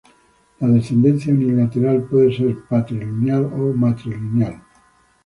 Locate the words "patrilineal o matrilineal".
2.67-4.59